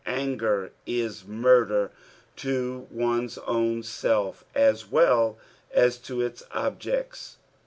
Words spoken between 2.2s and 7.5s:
to one's owu self, as well as to its objects.